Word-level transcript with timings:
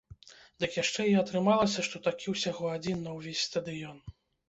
Дык 0.63 0.71
яшчэ 0.83 1.05
і 1.09 1.13
атрымалася, 1.23 1.87
што 1.89 2.03
такі 2.09 2.35
ўсяго 2.37 2.75
адзін 2.81 3.07
на 3.07 3.17
ўвесь 3.21 3.49
стадыён! 3.53 4.07